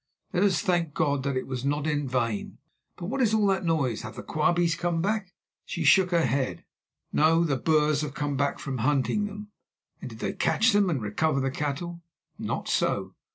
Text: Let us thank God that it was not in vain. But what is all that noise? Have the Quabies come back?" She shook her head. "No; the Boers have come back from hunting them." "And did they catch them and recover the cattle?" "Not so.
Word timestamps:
Let 0.33 0.41
us 0.41 0.63
thank 0.63 0.95
God 0.95 1.21
that 1.21 1.37
it 1.37 1.45
was 1.45 1.63
not 1.63 1.85
in 1.85 2.07
vain. 2.07 2.57
But 2.97 3.05
what 3.05 3.21
is 3.21 3.35
all 3.35 3.45
that 3.45 3.63
noise? 3.63 4.01
Have 4.01 4.15
the 4.15 4.23
Quabies 4.23 4.73
come 4.75 4.99
back?" 4.99 5.31
She 5.63 5.83
shook 5.83 6.09
her 6.09 6.25
head. 6.25 6.63
"No; 7.13 7.43
the 7.43 7.55
Boers 7.55 8.01
have 8.01 8.15
come 8.15 8.35
back 8.35 8.57
from 8.57 8.79
hunting 8.79 9.25
them." 9.25 9.49
"And 10.01 10.09
did 10.09 10.17
they 10.17 10.33
catch 10.33 10.71
them 10.71 10.89
and 10.89 11.03
recover 11.03 11.39
the 11.39 11.51
cattle?" 11.51 12.01
"Not 12.39 12.67
so. 12.67 13.13